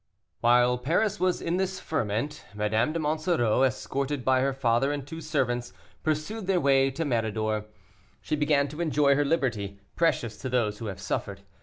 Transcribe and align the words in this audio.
While 0.39 0.79
Paris 0.79 1.19
was 1.19 1.43
in 1.43 1.57
this 1.57 1.79
ferment, 1.79 2.43
Madame 2.55 2.91
de 2.91 2.97
Monsoreau, 2.97 3.61
escorted 3.61 4.25
by 4.25 4.41
her 4.41 4.51
father 4.51 4.91
and 4.91 5.05
two 5.05 5.21
servants, 5.21 5.73
pursued 6.01 6.47
their 6.47 6.59
way 6.59 6.89
to 6.89 7.05
Méridor. 7.05 7.65
She 8.19 8.35
began 8.35 8.67
to 8.69 8.81
enjoy 8.81 9.13
her 9.13 9.23
liberty, 9.23 9.79
precious 9.95 10.37
to 10.37 10.49
those 10.49 10.79
who 10.79 10.87
have 10.87 10.99
suffered. 10.99 11.41